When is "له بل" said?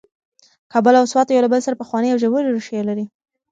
1.45-1.61